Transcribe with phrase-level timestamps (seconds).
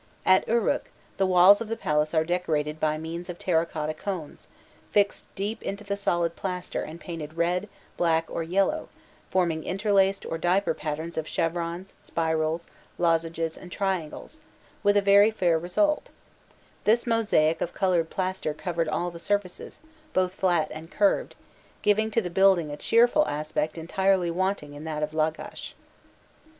[0.25, 4.47] At Uruk, the walls of the palace are decorated by means of terra cotta cones,
[4.91, 8.89] fixed deep into the solid plaster and painted red, black, or yellow,
[9.29, 12.65] forming interlaced or diaper patterns of chevrons, spirals,
[12.97, 14.39] lozenges, and triangles,
[14.81, 16.09] with a very fair result:
[16.83, 19.81] this mosaic of coloured plaster covered all the surfaces,
[20.13, 21.35] both flat and curved,
[21.83, 25.75] giving to the building a cheerful aspect entirely wanting in that of Lagash.